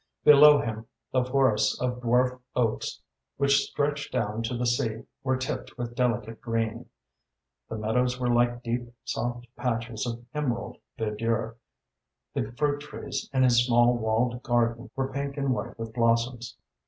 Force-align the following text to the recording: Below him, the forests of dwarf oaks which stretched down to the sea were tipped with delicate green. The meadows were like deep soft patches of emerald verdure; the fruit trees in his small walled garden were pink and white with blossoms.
Below 0.23 0.59
him, 0.59 0.87
the 1.11 1.23
forests 1.23 1.79
of 1.79 2.01
dwarf 2.01 2.39
oaks 2.55 3.01
which 3.37 3.57
stretched 3.59 4.11
down 4.11 4.41
to 4.41 4.57
the 4.57 4.65
sea 4.65 5.03
were 5.23 5.37
tipped 5.37 5.77
with 5.77 5.93
delicate 5.93 6.41
green. 6.41 6.89
The 7.69 7.77
meadows 7.77 8.19
were 8.19 8.33
like 8.33 8.63
deep 8.63 8.91
soft 9.03 9.45
patches 9.55 10.07
of 10.07 10.25
emerald 10.33 10.79
verdure; 10.97 11.53
the 12.33 12.51
fruit 12.53 12.81
trees 12.81 13.29
in 13.31 13.43
his 13.43 13.63
small 13.63 13.95
walled 13.95 14.41
garden 14.41 14.89
were 14.95 15.13
pink 15.13 15.37
and 15.37 15.53
white 15.53 15.77
with 15.77 15.93
blossoms. 15.93 16.57